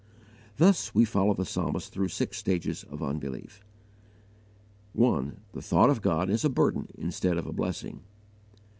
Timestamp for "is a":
6.27-6.49